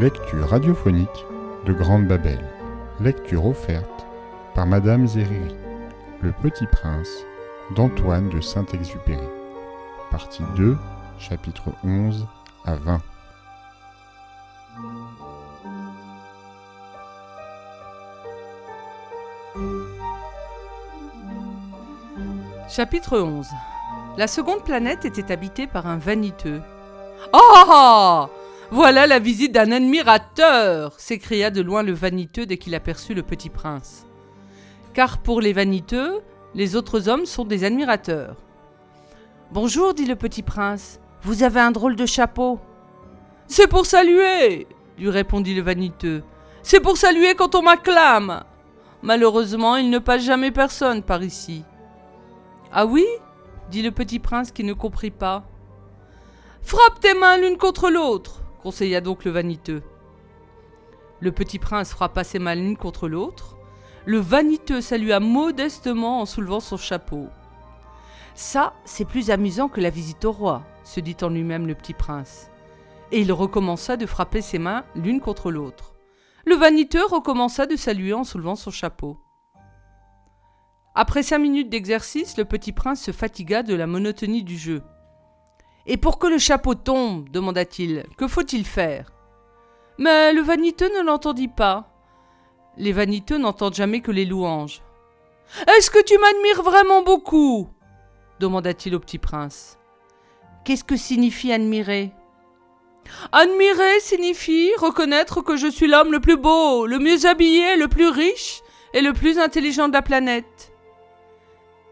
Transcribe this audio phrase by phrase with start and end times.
[0.00, 1.26] Lecture radiophonique
[1.66, 2.42] de Grande Babel.
[3.00, 4.06] Lecture offerte
[4.54, 5.54] par Madame Zeriri.
[6.22, 7.10] Le Petit Prince
[7.76, 9.28] d'Antoine de Saint-Exupéry.
[10.10, 10.78] Partie 2,
[11.18, 12.26] chapitre 11
[12.64, 13.02] à 20.
[22.70, 23.46] Chapitre 11
[24.16, 26.62] La seconde planète était habitée par un vaniteux.
[27.34, 28.30] Ah
[28.72, 33.50] Voilà la visite d'un admirateur s'écria de loin le vaniteux dès qu'il aperçut le petit
[33.50, 34.06] prince.
[34.94, 36.20] Car pour les vaniteux,
[36.54, 38.36] les autres hommes sont des admirateurs.
[39.50, 41.00] Bonjour, dit le petit prince.
[41.22, 42.60] Vous avez un drôle de chapeau.
[43.48, 46.22] C'est pour saluer, lui répondit le vaniteux.
[46.62, 48.44] C'est pour saluer quand on m'acclame.
[49.02, 51.64] Malheureusement, il ne passe jamais personne par ici.
[52.72, 53.04] Ah oui
[53.70, 55.44] dit le petit prince qui ne comprit pas.
[56.62, 59.82] Frappe tes mains l'une contre l'autre, conseilla donc le vaniteux.
[61.20, 63.56] Le petit prince frappa ses mains l'une contre l'autre.
[64.06, 67.28] Le vaniteux salua modestement en soulevant son chapeau.
[68.34, 71.92] Ça, c'est plus amusant que la visite au roi, se dit en lui-même le petit
[71.92, 72.48] prince.
[73.12, 75.94] Et il recommença de frapper ses mains l'une contre l'autre.
[76.46, 79.18] Le vaniteux recommença de saluer en soulevant son chapeau.
[80.94, 84.82] Après cinq minutes d'exercice, le petit prince se fatigua de la monotonie du jeu.
[85.90, 89.10] Et pour que le chapeau tombe, demanda-t-il, que faut-il faire?
[89.98, 91.92] Mais le vaniteux ne l'entendit pas.
[92.76, 94.82] Les vaniteux n'entendent jamais que les louanges.
[95.66, 97.68] Est-ce que tu m'admires vraiment beaucoup?
[98.38, 99.80] demanda-t-il au petit prince.
[100.64, 102.12] Qu'est-ce que signifie admirer
[103.32, 108.08] Admirer signifie reconnaître que je suis l'homme le plus beau, le mieux habillé, le plus
[108.08, 108.60] riche
[108.94, 110.72] et le plus intelligent de la planète.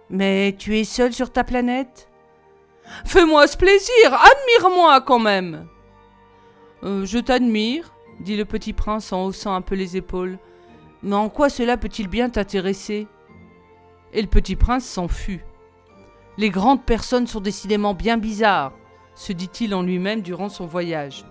[0.09, 2.08] Mais tu es seul sur ta planète?
[3.05, 5.67] Fais-moi ce plaisir, admire-moi quand même.
[6.83, 10.39] Euh, je t'admire, dit le petit prince en haussant un peu les épaules.
[11.02, 13.07] Mais en quoi cela peut-il bien t'intéresser?
[14.13, 15.45] Et le petit prince s'en fut.
[16.36, 18.73] Les grandes personnes sont décidément bien bizarres,
[19.14, 21.24] se dit-il en lui-même durant son voyage.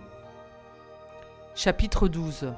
[1.55, 2.53] Chapitre 12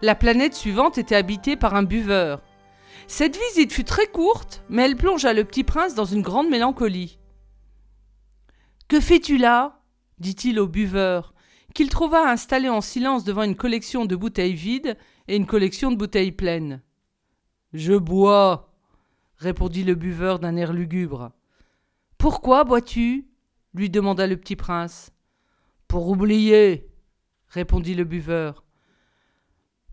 [0.00, 2.40] La planète suivante était habitée par un buveur,
[3.06, 7.18] cette visite fut très courte, mais elle plongea le petit prince dans une grande mélancolie.
[8.92, 9.80] Que fais-tu là?
[10.18, 11.32] dit-il au buveur,
[11.72, 14.98] qu'il trouva installé en silence devant une collection de bouteilles vides
[15.28, 16.82] et une collection de bouteilles pleines.
[17.72, 18.70] Je bois,
[19.38, 21.32] répondit le buveur d'un air lugubre.
[22.18, 23.30] Pourquoi bois-tu?
[23.72, 25.10] lui demanda le petit prince.
[25.88, 26.86] Pour oublier,
[27.48, 28.62] répondit le buveur.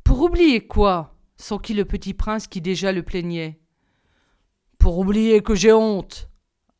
[0.03, 1.15] Pour oublier quoi?
[1.63, 3.61] qui le petit prince qui déjà le plaignait.
[4.77, 6.29] Pour oublier que j'ai honte,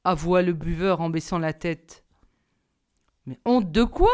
[0.03, 2.03] avoua le buveur en baissant la tête.
[3.45, 4.12] Honte de quoi?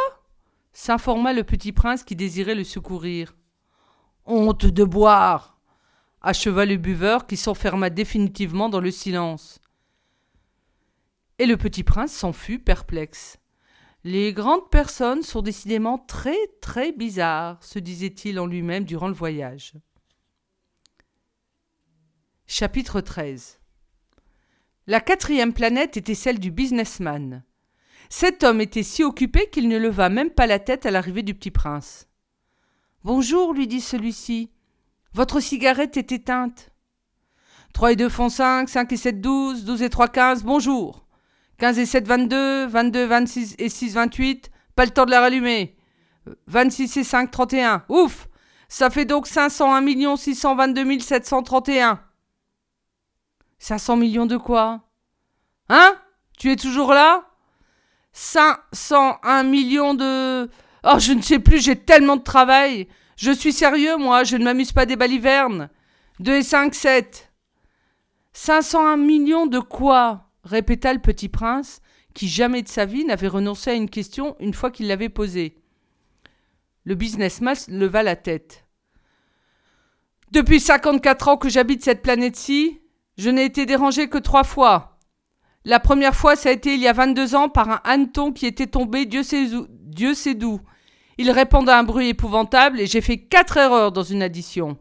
[0.74, 3.36] S'informa le petit prince qui désirait le secourir.
[4.26, 5.56] Honte de boire
[6.22, 9.60] acheva le buveur qui s'enferma définitivement dans le silence.
[11.38, 13.38] Et le petit prince s'en fut perplexe.
[14.04, 19.74] Les grandes personnes sont décidément très très bizarres, se disait-il en lui-même durant le voyage.
[22.48, 23.60] Chapitre 13
[24.88, 27.44] La quatrième planète était celle du businessman.
[28.10, 31.34] Cet homme était si occupé qu'il ne leva même pas la tête à l'arrivée du
[31.34, 32.08] petit prince.
[33.04, 34.52] Bonjour, lui dit celui-ci.
[35.14, 36.72] Votre cigarette est éteinte.
[37.74, 41.06] Trois et deux font cinq, cinq et sept douze, douze et trois quinze, bonjour.
[41.58, 45.78] Quinze et sept vingt-deux, vingt-deux vingt-six et six vingt-huit, pas le temps de la rallumer.
[46.48, 48.28] Vingt-six et cinq trente et un, ouf
[48.68, 51.82] Ça fait donc cinq cent un million six cent vingt-deux mille sept cent trente et
[51.82, 52.00] un.
[53.58, 54.82] 500 millions de quoi?
[55.70, 55.96] Hein?
[56.38, 57.26] Tu es toujours là?
[58.18, 60.50] 501 millions de...
[60.86, 62.88] Oh, je ne sais plus, j'ai tellement de travail.
[63.18, 65.70] Je suis sérieux, moi, je ne m'amuse pas des balivernes.
[66.22, 67.30] 2 et 5, 7.
[68.32, 70.30] 501 millions de quoi?
[70.46, 71.82] répéta le petit prince,
[72.14, 75.58] qui jamais de sa vie n'avait renoncé à une question une fois qu'il l'avait posée.
[76.86, 78.66] Le businessman leva la tête.
[80.32, 82.80] Depuis 54 ans que j'habite cette planète-ci,
[83.18, 84.95] je n'ai été dérangé que trois fois.
[85.66, 88.46] La première fois, ça a été il y a 22 ans par un hanneton qui
[88.46, 90.62] était tombé, Dieu sait, Dieu sait d'où.
[91.18, 94.78] Il répondait à un bruit épouvantable et j'ai fait quatre erreurs dans une addition.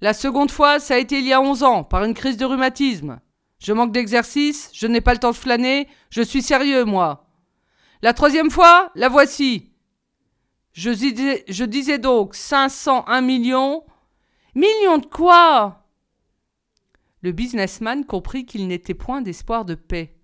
[0.00, 2.44] La seconde fois, ça a été il y a 11 ans, par une crise de
[2.44, 3.18] rhumatisme.
[3.58, 7.26] Je manque d'exercice, je n'ai pas le temps de flâner, je suis sérieux, moi.
[8.02, 9.72] La troisième fois, la voici.
[10.72, 13.82] Je disais, je disais donc 501 millions.
[14.54, 15.85] Millions de quoi?
[17.26, 20.14] Le businessman comprit qu'il n'était point d'espoir de paix.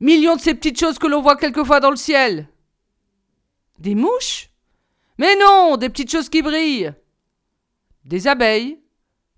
[0.00, 2.46] Millions de ces petites choses que l'on voit quelquefois dans le ciel.
[3.78, 4.50] Des mouches?
[5.16, 6.92] Mais non, des petites choses qui brillent.
[8.04, 8.82] Des abeilles?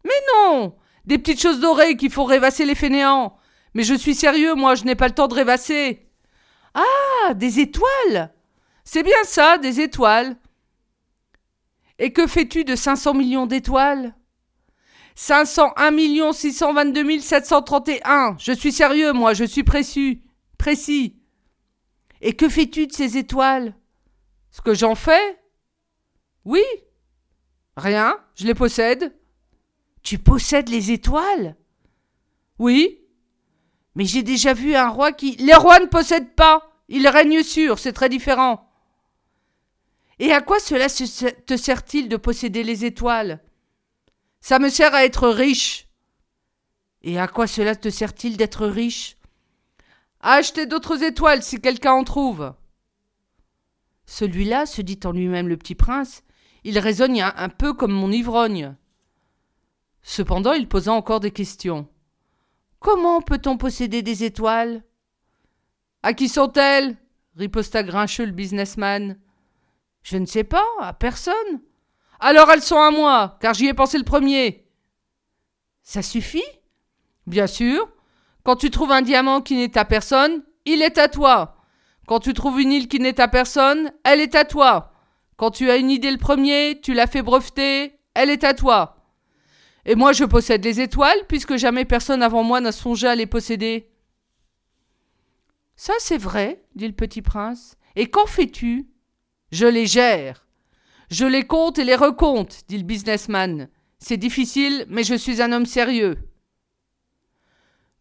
[0.02, 3.36] Mais non, des petites choses dorées qui font rêvasser les fainéants.
[3.72, 6.04] Mais je suis sérieux, moi, je n'ai pas le temps de rêvasser.
[6.74, 8.34] Ah, des étoiles.
[8.82, 10.36] C'est bien ça, des étoiles.
[12.00, 14.16] Et que fais-tu de 500 millions d'étoiles?
[15.14, 18.36] 501 622 731.
[18.38, 20.22] Je suis sérieux, moi, je suis précis.
[20.58, 21.16] Précis.
[22.20, 23.74] Et que fais-tu de ces étoiles?
[24.50, 25.38] Ce que j'en fais?
[26.44, 26.62] Oui.
[27.76, 29.16] Rien, je les possède.
[30.02, 31.56] Tu possèdes les étoiles?
[32.58, 33.00] Oui.
[33.94, 35.36] Mais j'ai déjà vu un roi qui.
[35.36, 36.70] Les rois ne possèdent pas.
[36.88, 38.70] Ils règnent sur, c'est très différent.
[40.18, 43.42] Et à quoi cela te sert-il de posséder les étoiles?
[44.46, 45.88] Ça me sert à être riche.
[47.00, 49.16] Et à quoi cela te sert-il d'être riche?
[50.20, 52.52] À acheter d'autres étoiles si quelqu'un en trouve.
[54.04, 56.24] Celui-là, se dit en lui-même le petit prince,
[56.62, 58.76] il raisonne un peu comme mon ivrogne.
[60.02, 61.88] Cependant, il posa encore des questions.
[62.80, 64.84] Comment peut-on posséder des étoiles?
[66.02, 66.98] À qui sont-elles?
[67.34, 69.18] riposta grincheux le businessman.
[70.02, 71.62] Je ne sais pas, à personne.
[72.20, 74.66] Alors elles sont à moi, car j'y ai pensé le premier.
[75.82, 76.44] Ça suffit?
[77.26, 77.88] Bien sûr.
[78.42, 81.56] Quand tu trouves un diamant qui n'est à personne, il est à toi.
[82.06, 84.92] Quand tu trouves une île qui n'est à personne, elle est à toi.
[85.36, 88.96] Quand tu as une idée le premier, tu l'as fait breveter, elle est à toi.
[89.86, 93.26] Et moi je possède les étoiles, puisque jamais personne avant moi n'a songé à les
[93.26, 93.90] posséder.
[95.76, 97.76] Ça c'est vrai, dit le petit prince.
[97.96, 98.88] Et qu'en fais-tu?
[99.50, 100.43] Je les gère.
[101.10, 103.68] Je les compte et les recompte, dit le businessman.
[103.98, 106.16] C'est difficile, mais je suis un homme sérieux.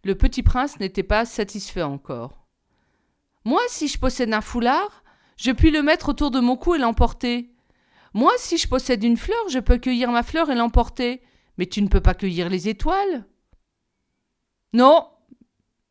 [0.04, 2.46] Le petit prince n'était pas satisfait encore.
[3.46, 5.04] Moi, si je possède un foulard,
[5.38, 7.50] je puis le mettre autour de mon cou et l'emporter.
[8.14, 11.22] Moi, si je possède une fleur, je peux cueillir ma fleur et l'emporter.
[11.58, 13.26] Mais tu ne peux pas cueillir les étoiles
[14.74, 15.08] Non,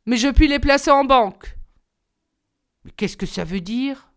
[0.07, 1.57] mais je puis les placer en banque.
[2.85, 4.12] Mais qu'est-ce que ça veut dire?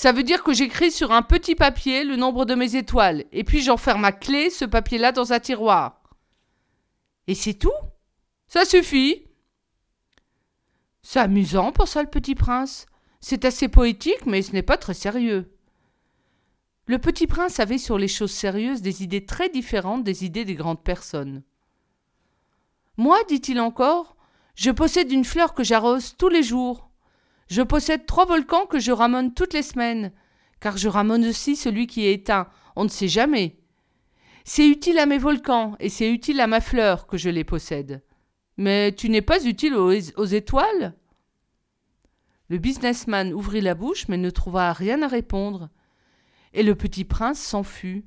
[0.00, 3.44] Ça veut dire que j'écris sur un petit papier le nombre de mes étoiles, et
[3.44, 6.00] puis j'enferme ma clé, ce papier-là, dans un tiroir.
[7.26, 7.68] Et c'est tout
[8.48, 9.26] Ça suffit.
[11.02, 12.86] C'est amusant, pensa le petit prince.
[13.20, 15.54] C'est assez poétique, mais ce n'est pas très sérieux.
[16.86, 20.54] Le petit prince avait sur les choses sérieuses des idées très différentes des idées des
[20.54, 21.42] grandes personnes.
[22.96, 24.16] Moi, dit-il encore,
[24.54, 26.89] je possède une fleur que j'arrose tous les jours.
[27.50, 30.12] Je possède trois volcans que je ramène toutes les semaines,
[30.60, 33.58] car je ramène aussi celui qui est éteint, on ne sait jamais.
[34.44, 38.02] C'est utile à mes volcans, et c'est utile à ma fleur que je les possède.
[38.56, 40.94] Mais tu n'es pas utile aux, aux étoiles
[42.48, 45.68] Le businessman ouvrit la bouche, mais ne trouva rien à répondre
[46.52, 48.06] et le petit prince s'en fut.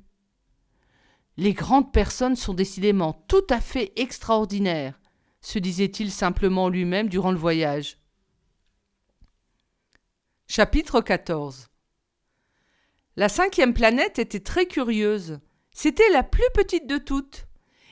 [1.36, 5.00] Les grandes personnes sont décidément tout à fait extraordinaires,
[5.40, 7.98] se disait-il simplement lui-même durant le voyage.
[10.46, 11.68] Chapitre 14
[13.16, 15.40] La cinquième planète était très curieuse.
[15.72, 17.46] C'était la plus petite de toutes.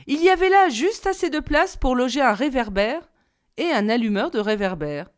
[0.07, 3.11] Il y avait là juste assez de place pour loger un réverbère
[3.56, 5.09] et un allumeur de réverbère.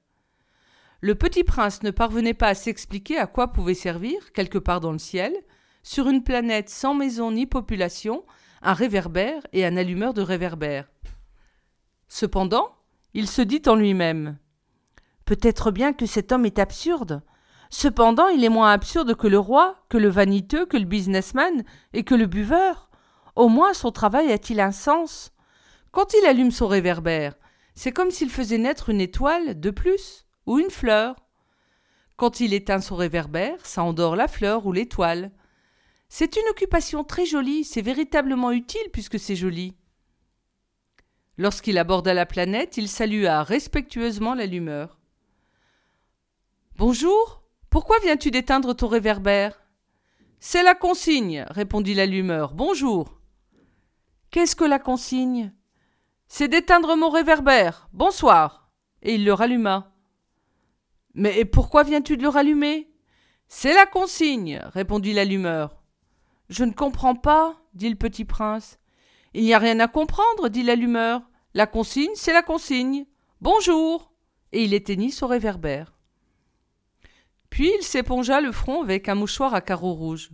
[1.00, 4.92] Le petit prince ne parvenait pas à s'expliquer à quoi pouvait servir, quelque part dans
[4.92, 5.34] le ciel,
[5.82, 8.24] sur une planète sans maison ni population,
[8.62, 10.88] un réverbère et un allumeur de réverbère.
[12.08, 12.76] Cependant,
[13.12, 14.38] il se dit en lui-même
[15.24, 17.22] Peut-être bien que cet homme est absurde.
[17.70, 22.04] Cependant, il est moins absurde que le roi, que le vaniteux, que le businessman et
[22.04, 22.90] que le buveur.
[23.34, 25.32] Au moins son travail a-t-il un sens?
[25.90, 27.34] Quand il allume son réverbère,
[27.74, 31.16] c'est comme s'il faisait naître une étoile de plus ou une fleur.
[32.16, 35.32] Quand il éteint son réverbère, ça endort la fleur ou l'étoile.
[36.08, 39.74] C'est une occupation très jolie, c'est véritablement utile puisque c'est joli.
[41.38, 45.00] Lorsqu'il aborda la planète, il salua respectueusement l'allumeur.
[46.76, 49.62] Bonjour, pourquoi viens-tu d'éteindre ton réverbère?
[50.40, 52.52] C'est la consigne, répondit l'allumeur.
[52.52, 53.20] Bonjour.
[54.32, 55.52] Qu'est-ce que la consigne?
[56.26, 57.88] C'est d'éteindre mon réverbère.
[57.92, 58.72] Bonsoir.
[59.02, 59.94] Et il le ralluma.
[61.14, 62.92] Mais pourquoi viens-tu de le rallumer?
[63.46, 65.80] C'est la consigne, répondit l'allumeur.
[66.48, 68.80] Je ne comprends pas, dit le petit prince.
[69.32, 71.22] Il n'y a rien à comprendre, dit l'allumeur.
[71.54, 73.06] La consigne, c'est la consigne.
[73.40, 74.12] Bonjour.
[74.50, 75.92] Et il éteignit son réverbère.
[77.54, 80.30] Puis il s'épongea le front avec un mouchoir à carreaux rouges.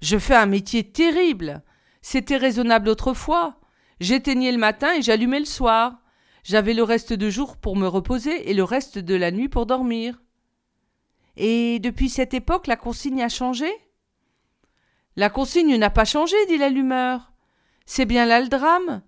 [0.00, 1.62] Je fais un métier terrible.
[2.00, 3.60] C'était raisonnable autrefois.
[4.00, 6.00] J'éteignais le matin et j'allumais le soir.
[6.44, 9.66] J'avais le reste de jour pour me reposer et le reste de la nuit pour
[9.66, 10.22] dormir.
[11.36, 13.70] Et depuis cette époque, la consigne a changé?
[15.16, 17.30] La consigne n'a pas changé, dit l'allumeur.
[17.84, 19.02] C'est bien là le drame.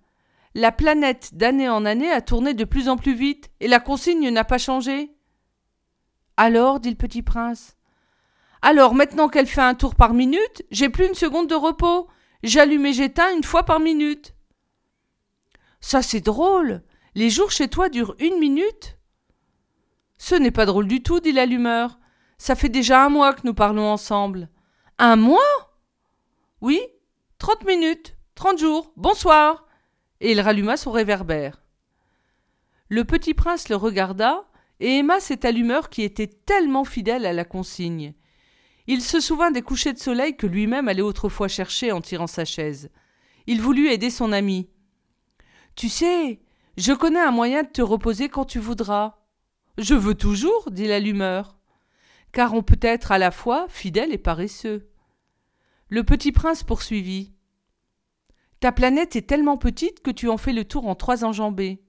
[0.54, 4.28] La planète, d'année en année, a tourné de plus en plus vite, et la consigne
[4.28, 5.16] n'a pas changé.
[6.36, 7.76] Alors, dit le petit prince.
[8.62, 12.08] Alors, maintenant qu'elle fait un tour par minute, j'ai plus une seconde de repos.
[12.42, 14.34] J'allume et j'éteins une fois par minute.
[15.80, 16.82] Ça, c'est drôle.
[17.14, 18.98] Les jours chez toi durent une minute
[20.18, 21.98] Ce n'est pas drôle du tout, dit l'allumeur.
[22.38, 24.48] Ça fait déjà un mois que nous parlons ensemble.
[24.98, 25.40] Un mois?
[26.60, 26.80] Oui,
[27.38, 29.66] trente minutes, trente jours, bonsoir.
[30.20, 31.62] Et il ralluma son réverbère.
[32.88, 34.44] Le petit prince le regarda
[34.80, 38.14] et aima cette allumeur qui était tellement fidèle à la consigne.
[38.86, 42.44] Il se souvint des couchers de soleil que lui-même allait autrefois chercher en tirant sa
[42.44, 42.90] chaise.
[43.46, 44.68] Il voulut aider son ami.
[45.76, 46.40] Tu sais,
[46.76, 49.18] je connais un moyen de te reposer quand tu voudras.
[49.78, 51.58] Je veux toujours, dit l'allumeur.
[52.32, 54.90] Car on peut être à la fois fidèle et paresseux.
[55.88, 57.32] Le petit prince poursuivit.
[58.60, 61.82] Ta planète est tellement petite que tu en fais le tour en trois enjambées.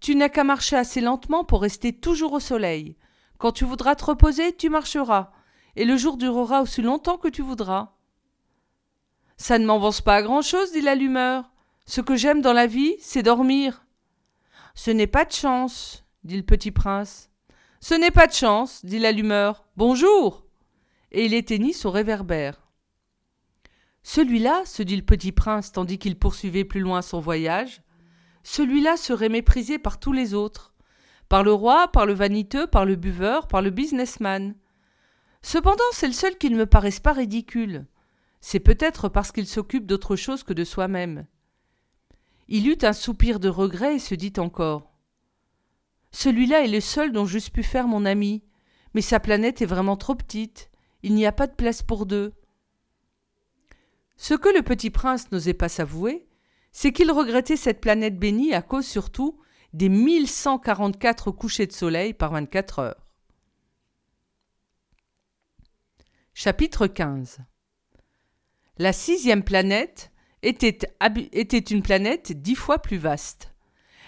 [0.00, 2.96] Tu n'as qu'à marcher assez lentement pour rester toujours au soleil.
[3.38, 5.30] Quand tu voudras te reposer, tu marcheras,
[5.76, 7.92] et le jour durera aussi longtemps que tu voudras.
[9.36, 11.50] Ça ne m'avance pas à grand chose, dit l'allumeur.
[11.86, 13.86] Ce que j'aime dans la vie, c'est dormir.
[14.74, 17.30] Ce n'est pas de chance, dit le petit prince.
[17.80, 19.64] Ce n'est pas de chance, dit l'allumeur.
[19.76, 20.44] Bonjour.
[21.12, 22.68] Et il éteignit son réverbère.
[24.02, 27.82] Celui-là, se dit le petit prince tandis qu'il poursuivait plus loin son voyage,
[28.42, 30.74] celui-là serait méprisé par tous les autres,
[31.28, 34.54] par le roi, par le vaniteux, par le buveur, par le businessman.
[35.42, 37.86] Cependant, c'est le seul qui ne me paraisse pas ridicule.
[38.40, 41.26] C'est peut-être parce qu'il s'occupe d'autre chose que de soi-même.
[42.48, 44.92] Il eut un soupir de regret et se dit encore.
[46.10, 48.42] Celui-là est le seul dont j'eusse pu faire mon ami,
[48.94, 50.70] mais sa planète est vraiment trop petite.
[51.02, 52.32] Il n'y a pas de place pour deux.
[54.16, 56.26] Ce que le petit prince n'osait pas s'avouer,
[56.72, 59.38] c'est qu'il regrettait cette planète bénie à cause surtout
[59.72, 63.06] des 1144 couchers de soleil par 24 heures.
[66.34, 67.38] Chapitre 15
[68.78, 70.10] La sixième planète
[70.42, 70.78] était,
[71.32, 73.52] était une planète dix fois plus vaste.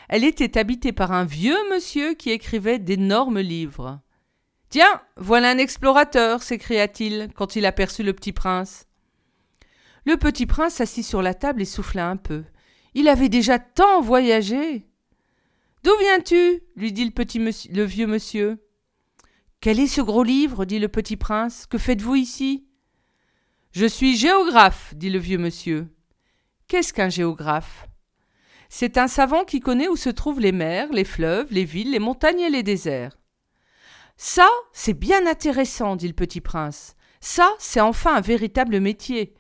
[0.09, 4.01] Elle était habitée par un vieux monsieur qui écrivait d'énormes livres.
[4.69, 8.87] Tiens, voilà un explorateur, s'écria-t-il quand il aperçut le petit prince.
[10.05, 12.45] Le petit prince s'assit sur la table et souffla un peu.
[12.95, 14.87] Il avait déjà tant voyagé.
[15.85, 16.63] D'où viens-tu?
[16.77, 18.59] lui dit le, petit vieux monsieur.
[19.61, 20.65] Quel est ce gros livre?
[20.65, 21.67] dit le petit prince.
[21.67, 22.67] Que faites-vous ici?
[23.73, 25.89] Je suis géographe, dit le vieux monsieur.
[26.69, 27.87] Qu'est-ce qu'un géographe?
[28.69, 31.99] C'est un savant qui connaît où se trouvent les mers, les fleuves, les villes, les
[31.99, 33.19] montagnes et les déserts.
[34.17, 36.97] Ça, c'est bien intéressant, dit le petit prince.
[37.21, 39.35] Ça, c'est enfin un véritable métier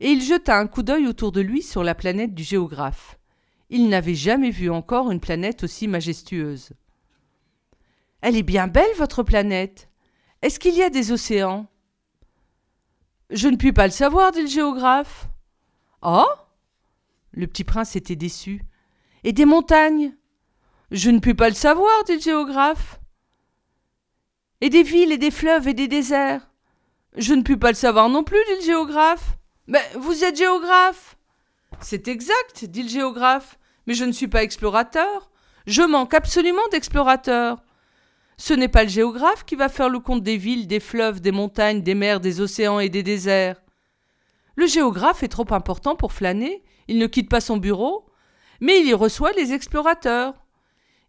[0.00, 3.18] et il jeta un coup d'œil autour de lui sur la planète du géographe.
[3.70, 6.70] Il n'avait jamais vu encore une planète aussi majestueuse.
[8.20, 9.88] Elle est bien belle, votre planète.
[10.42, 11.66] Est-ce qu'il y a des océans
[13.30, 15.28] Je ne puis pas le savoir, dit le géographe.
[16.02, 16.26] Oh
[17.32, 18.62] Le petit prince était déçu.
[19.24, 20.14] Et des montagnes
[20.90, 23.00] Je ne puis pas le savoir, dit le géographe.
[24.60, 26.50] Et des villes et des fleuves et des déserts
[27.16, 29.37] Je ne puis pas le savoir non plus, dit le géographe.
[29.96, 31.16] Vous êtes géographe
[31.80, 35.30] C'est exact, dit le géographe, mais je ne suis pas explorateur.
[35.66, 37.62] Je manque absolument d'explorateurs.
[38.38, 41.32] Ce n'est pas le géographe qui va faire le compte des villes, des fleuves, des
[41.32, 43.60] montagnes, des mers, des océans et des déserts.
[44.56, 48.06] Le géographe est trop important pour flâner, il ne quitte pas son bureau,
[48.60, 50.34] mais il y reçoit les explorateurs.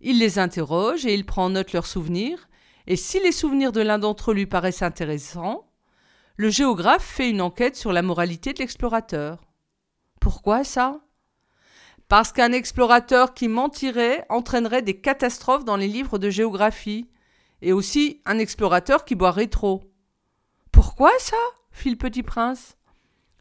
[0.02, 2.50] Il les interroge et il prend en note leurs souvenirs,
[2.88, 5.69] et si les souvenirs de l'un d'entre eux lui paraissent intéressants,
[6.40, 9.44] le géographe fait une enquête sur la moralité de l'explorateur.
[10.22, 11.02] Pourquoi ça?
[12.08, 17.10] Parce qu'un explorateur qui mentirait entraînerait des catastrophes dans les livres de géographie,
[17.62, 19.84] et aussi un explorateur qui boirait trop.
[20.72, 21.36] Pourquoi ça?
[21.72, 22.78] fit le petit prince.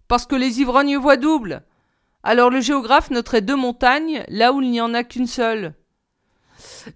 [0.09, 1.63] Parce que les ivrognes voient double.
[2.25, 5.77] Alors le géographe noterait deux montagnes là où il n'y en a qu'une seule.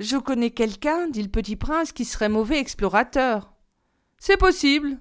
[0.01, 3.53] Je connais quelqu'un, dit le petit prince, qui serait mauvais explorateur.
[4.19, 4.99] C'est possible,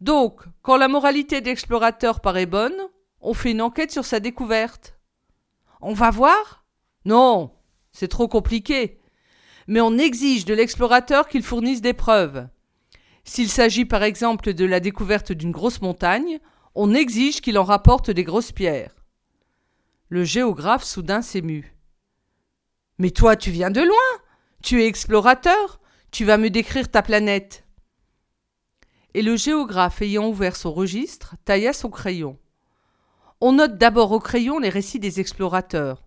[0.00, 2.76] donc, quand la moralité d'explorateur paraît bonne,
[3.20, 4.98] on fait une enquête sur sa découverte.
[5.80, 6.64] On va voir?
[7.04, 7.52] Non,
[7.92, 9.00] c'est trop compliqué.
[9.68, 12.46] Mais on exige de l'explorateur qu'il fournisse des preuves.
[13.24, 16.38] S'il s'agit par exemple de la découverte d'une grosse montagne,
[16.74, 18.94] on exige qu'il en rapporte des grosses pierres.
[20.08, 21.74] Le géographe soudain s'émut.
[22.98, 24.22] Mais toi, tu viens de loin.
[24.62, 25.80] Tu es explorateur.
[26.12, 27.65] Tu vas me décrire ta planète.
[29.16, 32.36] Et le géographe ayant ouvert son registre, tailla son crayon.
[33.40, 36.02] On note d'abord au crayon les récits des explorateurs.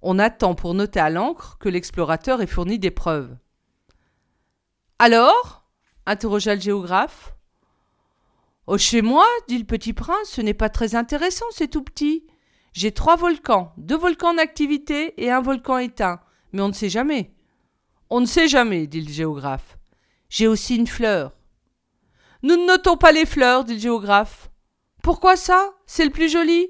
[0.00, 3.36] On attend pour noter à l'encre que l'explorateur ait fourni des preuves.
[4.98, 5.66] Alors?
[6.06, 7.36] interrogea le géographe.
[8.66, 12.24] Oh, chez moi, dit le petit prince, ce n'est pas très intéressant, c'est tout petit.
[12.72, 16.18] J'ai trois volcans, deux volcans en activité et un volcan éteint,
[16.52, 17.34] mais on ne sait jamais.
[18.08, 19.76] On ne sait jamais, dit le géographe.
[20.30, 21.33] J'ai aussi une fleur.
[22.44, 24.50] Nous ne notons pas les fleurs, dit le géographe.
[25.02, 25.70] Pourquoi ça?
[25.86, 26.68] C'est le plus joli?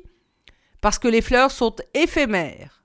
[0.81, 2.85] Parce que les fleurs sont éphémères.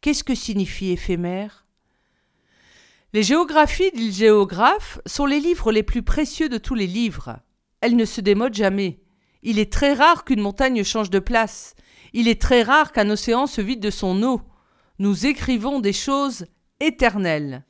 [0.00, 1.66] Qu'est-ce que signifie éphémère?
[3.12, 7.40] Les géographies, dit le géographe, sont les livres les plus précieux de tous les livres.
[7.80, 9.00] Elles ne se démodent jamais.
[9.42, 11.74] Il est très rare qu'une montagne change de place.
[12.12, 14.42] Il est très rare qu'un océan se vide de son eau.
[15.00, 16.46] Nous écrivons des choses
[16.78, 17.64] éternelles.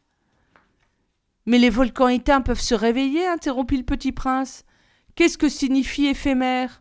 [1.46, 4.64] Mais les volcans éteints peuvent se réveiller, interrompit le petit prince.
[5.14, 6.80] Qu'est-ce que signifie éphémère?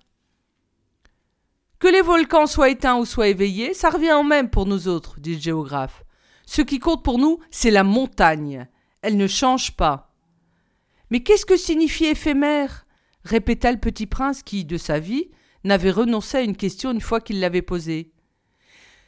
[1.79, 5.19] Que les volcans soient éteints ou soient éveillés, ça revient en même pour nous autres,
[5.19, 6.03] dit le géographe.
[6.45, 8.67] Ce qui compte pour nous, c'est la montagne.
[9.01, 10.13] Elle ne change pas.
[11.11, 12.85] Mais qu'est-ce que signifie éphémère?
[13.23, 15.29] répéta le petit prince qui, de sa vie,
[15.63, 18.11] n'avait renoncé à une question une fois qu'il l'avait posée.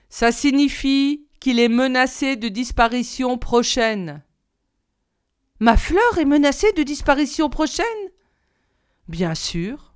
[0.09, 4.23] Ça signifie qu'il est menacé de disparition prochaine.
[5.59, 7.85] Ma fleur est menacée de disparition prochaine?
[9.07, 9.93] Bien sûr.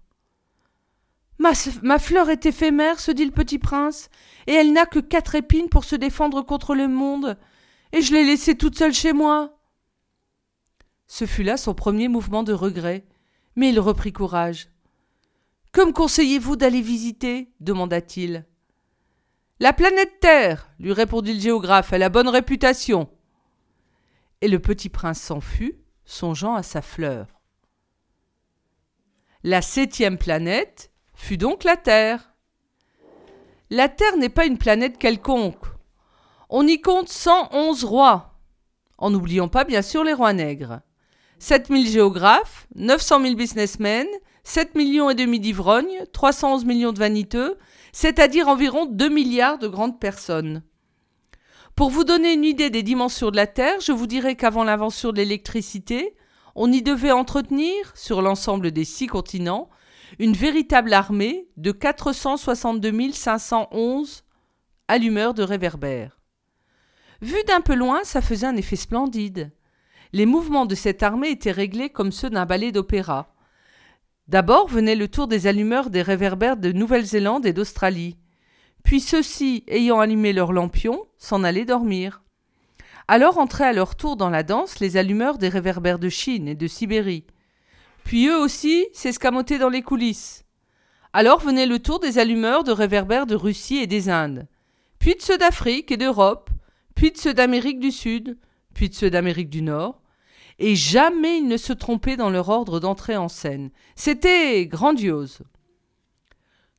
[1.38, 4.10] Ma, fleur est éphémère, se dit le petit prince,
[4.46, 7.38] et elle n'a que quatre épines pour se défendre contre le monde,
[7.94, 9.58] et je l'ai laissée toute seule chez moi.
[11.08, 13.06] Ce fut là son premier mouvement de regret,
[13.56, 14.70] mais il reprit courage.
[15.72, 17.52] Que me conseillez-vous d'aller visiter?
[17.60, 18.46] demanda-t-il.
[19.60, 23.10] La planète Terre, lui répondit le géographe, elle a bonne réputation.
[24.42, 27.28] Et le petit prince s'en fut, songeant à sa fleur.
[29.44, 32.34] La septième planète fut donc la Terre.
[33.70, 35.66] La Terre n'est pas une planète quelconque.
[36.50, 38.40] On y compte 111 rois,
[38.98, 40.82] en n'oubliant pas bien sûr les rois nègres.
[41.40, 44.06] 7000 géographes, 900 000 businessmen,
[44.44, 47.58] 7 millions et demi d'ivrognes, 311 millions de vaniteux,
[47.94, 50.64] c'est-à-dire environ 2 milliards de grandes personnes.
[51.76, 55.12] Pour vous donner une idée des dimensions de la Terre, je vous dirai qu'avant l'invention
[55.12, 56.16] de l'électricité,
[56.56, 59.70] on y devait entretenir, sur l'ensemble des six continents,
[60.20, 64.24] une véritable armée de 462 511
[64.88, 66.20] allumeurs de réverbères.
[67.22, 69.52] Vu d'un peu loin, ça faisait un effet splendide.
[70.12, 73.34] Les mouvements de cette armée étaient réglés comme ceux d'un ballet d'opéra.
[74.28, 78.18] D'abord venait le tour des allumeurs des réverbères de Nouvelle-Zélande et d'Australie.
[78.92, 82.24] Puis ceux-ci, ayant allumé leurs lampions, s'en allaient dormir.
[83.08, 86.56] Alors entraient à leur tour dans la danse les allumeurs des réverbères de Chine et
[86.56, 87.24] de Sibérie.
[88.04, 90.44] Puis eux aussi s'escamotaient dans les coulisses.
[91.14, 94.46] Alors venait le tour des allumeurs de réverbères de Russie et des Indes,
[95.00, 96.50] puis de ceux d'Afrique et d'Europe,
[96.94, 98.38] puis de ceux d'Amérique du Sud,
[98.74, 100.02] puis de ceux d'Amérique du Nord,
[100.60, 103.70] et jamais ils ne se trompaient dans leur ordre d'entrée en scène.
[103.96, 105.44] C'était grandiose.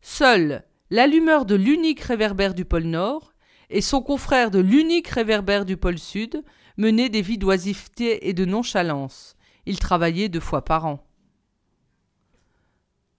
[0.02, 3.32] Seul l'allumeur de l'unique réverbère du pôle Nord
[3.70, 6.44] et son confrère de l'unique réverbère du pôle Sud
[6.76, 9.34] menaient des vies d'oisiveté et de nonchalance.
[9.64, 11.02] Ils travaillaient deux fois par an.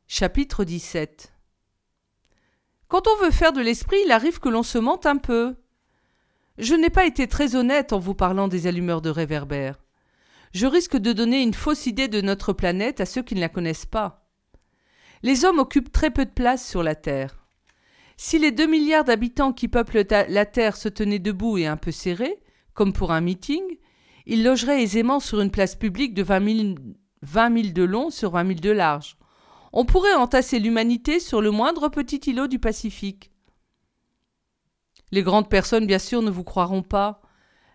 [0.08, 1.34] Chapitre 17
[2.88, 5.56] Quand on veut faire de l'esprit, il arrive que l'on se mente un peu.
[6.60, 9.84] Je n'ai pas été très honnête en vous parlant des allumeurs de réverbères
[10.54, 13.50] je risque de donner une fausse idée de notre planète à ceux qui ne la
[13.50, 14.28] connaissent pas.
[15.24, 17.43] Les hommes occupent très peu de place sur la Terre.
[18.18, 21.92] Si les deux milliards d'habitants qui peuplent la Terre se tenaient debout et un peu
[21.92, 22.40] serrés,
[22.74, 23.64] comme pour un meeting,
[24.26, 26.76] ils logeraient aisément sur une place publique de 20 000,
[27.24, 29.18] 20 000 de long sur 20 000 de large.
[29.74, 33.32] On pourrait entasser l'humanité sur le moindre petit îlot du Pacifique.
[35.12, 37.22] Les grandes personnes, bien sûr, ne vous croiront pas.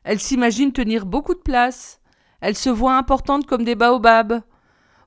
[0.05, 2.01] Elles s'imaginent tenir beaucoup de place.
[2.41, 4.43] Elles se voient importantes comme des baobabs.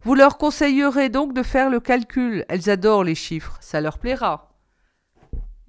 [0.03, 2.45] Vous leur conseillerez donc de faire le calcul.
[2.49, 4.50] Elles adorent les chiffres, ça leur plaira.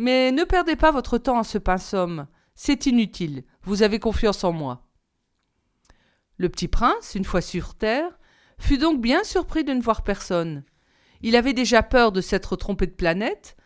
[0.03, 2.27] Mais ne perdez pas votre temps à ce pinsomme.
[2.57, 3.45] C'est inutile.
[3.63, 4.89] Vous avez confiance en moi.
[6.39, 8.19] Le petit prince, une fois sur terre,
[8.59, 10.65] fut donc bien surpris de ne voir personne.
[11.21, 13.57] Il avait déjà peur de s'être trompé de planète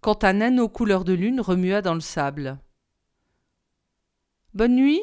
[0.00, 2.60] quand un anneau couleur de lune remua dans le sable.
[4.54, 5.02] Bonne nuit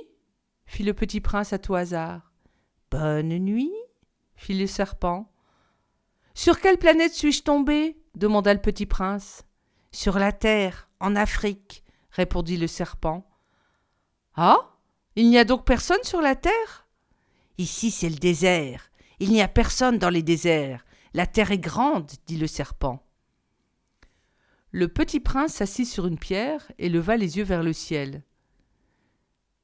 [0.67, 2.32] fit le petit prince à tout hasard.
[2.91, 3.73] Bonne nuit,
[4.38, 5.34] fit le serpent.
[6.34, 8.02] Sur quelle planète suis-je tombé?
[8.15, 9.46] demanda le petit prince.
[9.91, 13.28] Sur la terre, en Afrique, répondit le serpent.
[14.36, 14.76] Ah
[15.15, 16.88] Il n'y a donc personne sur la terre?
[17.58, 18.91] Ici, c'est le désert.
[19.19, 20.86] Il n'y a personne dans les déserts.
[21.13, 23.04] La terre est grande, dit le serpent.
[24.71, 28.23] Le petit prince s'assit sur une pierre et leva les yeux vers le ciel.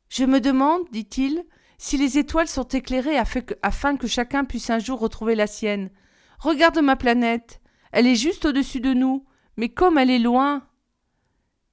[0.09, 1.43] Je me demande, dit-il,
[1.77, 3.17] si les étoiles sont éclairées
[3.61, 5.91] afin que chacun puisse un jour retrouver la sienne.
[6.39, 7.61] Regarde ma planète.
[7.91, 9.25] Elle est juste au-dessus de nous,
[9.57, 10.67] mais comme elle est loin.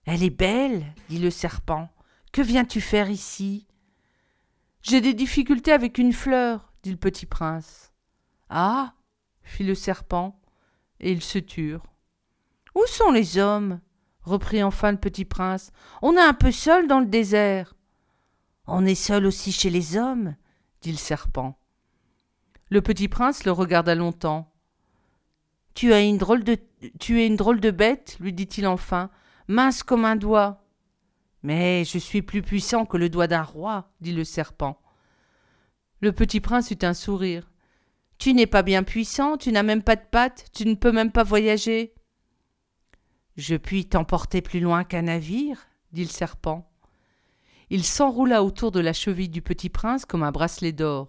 [0.04, 1.88] Elle est belle, dit le serpent.
[2.32, 3.66] Que viens-tu faire ici?
[4.82, 7.92] J'ai des difficultés avec une fleur, dit le petit prince.
[8.48, 8.94] Ah
[9.42, 10.40] fit le serpent,
[11.00, 11.84] et ils se turent.
[12.74, 13.80] Où sont les hommes?
[14.22, 15.72] reprit enfin le petit prince.
[16.02, 17.74] On est un peu seul dans le désert.
[18.66, 20.36] On est seul aussi chez les hommes,
[20.82, 21.58] dit le serpent.
[22.68, 24.49] Le petit prince le regarda longtemps.
[25.74, 29.10] Tu es une drôle de bête, lui dit-il enfin,
[29.48, 30.64] mince comme un doigt.
[31.42, 34.80] Mais je suis plus puissant que le doigt d'un roi, dit le serpent.
[36.00, 37.50] Le petit prince eut un sourire.
[38.18, 41.12] Tu n'es pas bien puissant, tu n'as même pas de pattes, tu ne peux même
[41.12, 41.94] pas voyager.
[43.36, 46.70] Je puis t'emporter plus loin qu'un navire, dit le serpent.
[47.70, 51.08] Il s'enroula autour de la cheville du petit prince comme un bracelet d'or.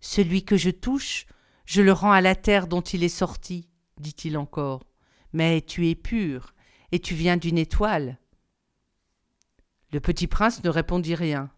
[0.00, 1.26] Celui que je touche,
[1.68, 3.68] je le rends à la terre dont il est sorti,
[4.00, 4.84] dit-il encore.
[5.34, 6.54] Mais tu es pur,
[6.92, 8.16] et tu viens d'une étoile.
[9.92, 11.50] Le petit prince ne répondit rien.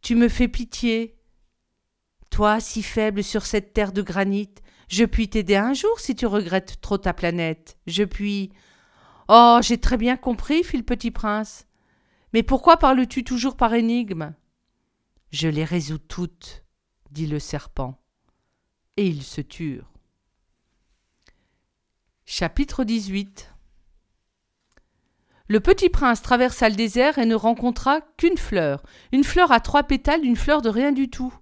[0.00, 1.18] Tu me fais pitié.
[2.30, 4.54] Toi, si faible sur cette terre de granit,
[4.86, 7.78] je puis t'aider un jour si tu regrettes trop ta planète.
[7.88, 8.52] Je puis.
[9.26, 11.66] Oh, j'ai très bien compris, fit le petit prince.
[12.32, 14.34] Mais pourquoi parles-tu toujours par énigmes?
[15.32, 16.64] Je les résous toutes,
[17.10, 17.98] dit le serpent.
[18.96, 19.90] Et ils se turent.
[22.24, 23.52] Chapitre 18
[25.48, 29.82] Le petit prince traversa le désert et ne rencontra qu'une fleur, une fleur à trois
[29.82, 31.34] pétales, une fleur de rien du tout.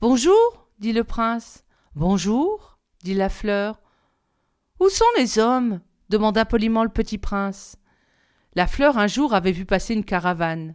[0.00, 1.64] Bonjour, dit le prince.
[1.94, 3.80] Bonjour, dit la fleur.
[4.80, 5.80] Où sont les hommes?
[6.08, 7.76] demanda poliment le petit prince.
[8.54, 10.74] La fleur un jour avait vu passer une caravane.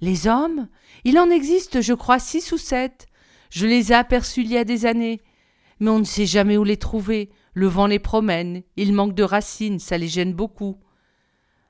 [0.00, 0.68] Les hommes?
[1.04, 3.06] Il en existe, je crois, six ou sept.
[3.50, 5.20] Je les ai aperçus il y a des années.
[5.78, 7.30] Mais on ne sait jamais où les trouver.
[7.54, 8.62] Le vent les promène.
[8.76, 10.78] Ils manquent de racines, ça les gêne beaucoup.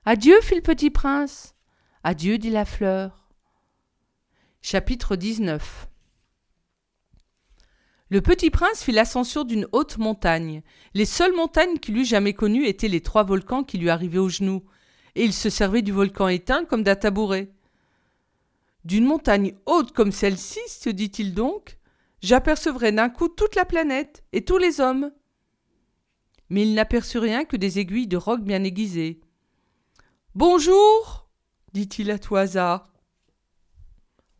[0.04, 1.54] Adieu, fit le petit prince.
[2.04, 3.28] Adieu, dit la fleur.
[4.62, 5.86] Chapitre 19
[8.12, 10.62] le petit prince fit l'ascension d'une haute montagne.
[10.94, 14.28] Les seules montagnes qu'il eût jamais connues étaient les trois volcans qui lui arrivaient aux
[14.28, 14.64] genoux,
[15.14, 17.52] et il se servait du volcan éteint comme d'un tabouret.
[18.84, 21.78] D'une montagne haute comme celle-ci, se dit-il donc,
[22.22, 25.12] j'apercevrai d'un coup toute la planète et tous les hommes.
[26.48, 29.20] Mais il n'aperçut rien que des aiguilles de roc bien aiguisées.
[30.34, 31.28] Bonjour
[31.72, 32.92] dit-il à tout hasard.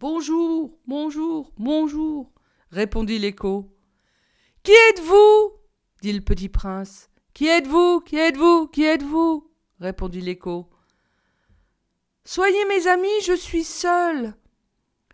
[0.01, 2.33] Bonjour, bonjour, bonjour
[2.71, 3.77] répondit l'écho.
[4.63, 5.53] Qui êtes-vous?
[6.03, 7.11] dit le petit prince.
[7.35, 8.01] Qui êtes-vous?
[8.01, 8.69] Qui êtes-vous?
[8.69, 9.51] Qui êtes-vous?
[9.81, 10.69] répondit l'écho.
[12.25, 14.35] Soyez mes amis, je suis seul.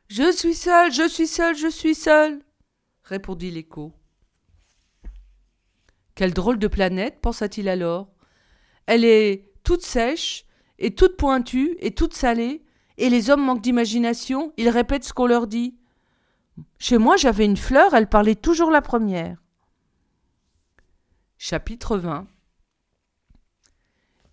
[0.08, 2.40] Je suis seul, je suis seul, je suis seul,
[3.02, 3.92] répondit l'écho.
[6.14, 8.08] Quelle drôle de planète, pensa-t-il alors.
[8.86, 10.46] Elle est toute sèche,
[10.78, 12.62] et toute pointue, et toute salée,
[12.98, 15.76] et les hommes manquent d'imagination, ils répètent ce qu'on leur dit.
[16.78, 19.42] Chez moi, j'avais une fleur, elle parlait toujours la première.
[21.36, 22.26] Chapitre 20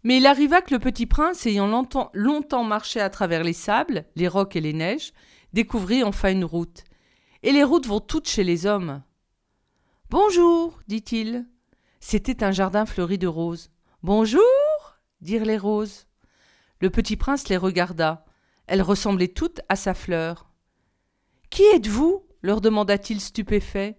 [0.04, 1.68] Mais il arriva que le petit prince, ayant
[2.14, 5.14] longtemps, marché à travers les sables, les rocs et les neiges,
[5.54, 6.84] découvrit enfin une route.
[7.42, 9.02] Et les routes vont toutes chez les hommes.
[10.10, 11.48] Bonjour, dit-il.
[12.00, 13.72] C'était un jardin fleuri de roses.
[14.02, 14.42] Bonjour,
[15.22, 16.06] dirent les roses.
[16.82, 18.26] Le petit prince les regarda.
[18.68, 20.50] Elles ressemblaient toutes à sa fleur.
[21.50, 22.26] Qui êtes-vous?
[22.42, 23.98] leur demanda-t-il stupéfait.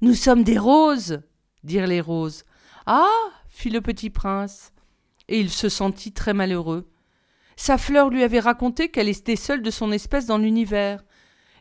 [0.00, 1.22] Nous sommes des roses,
[1.64, 2.44] dirent les roses.
[2.86, 3.08] Ah
[3.48, 4.72] fit le petit prince.
[5.30, 6.90] Et il se sentit très malheureux.
[7.56, 11.02] Sa fleur lui avait raconté qu'elle était seule de son espèce dans l'univers.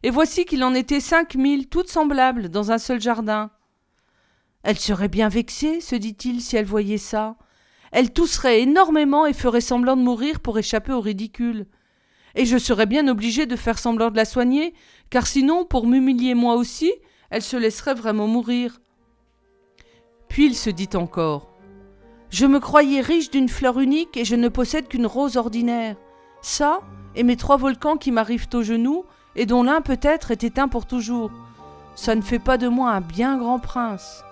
[0.03, 3.51] Et voici qu'il en était cinq mille, toutes semblables, dans un seul jardin.
[4.63, 7.38] Elle serait bien vexée, se dit-il, si elle voyait ça.
[7.93, 11.65] Elle tousserait énormément et ferait semblant de mourir pour échapper au ridicule
[12.36, 14.73] et je serais bien obligé de faire semblant de la soigner,
[15.10, 16.91] car sinon, pour m'humilier moi aussi,
[17.29, 18.79] elle se laisserait vraiment mourir.
[20.27, 21.51] Puis il se dit encore
[22.30, 25.96] Je me croyais riche d'une fleur unique et je ne possède qu'une rose ordinaire.
[26.42, 26.82] Ça,
[27.15, 30.86] et mes trois volcans qui m'arrivent aux genoux, et dont l'un peut-être est éteint pour
[30.86, 31.32] toujours.
[31.96, 34.24] Ça ne fait pas de moi un bien grand prince.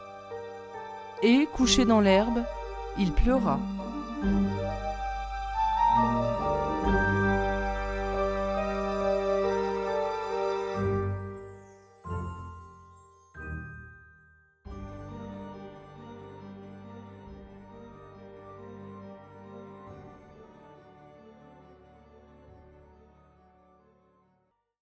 [1.24, 2.44] Et, couché dans l'herbe,
[3.00, 3.60] il pleura.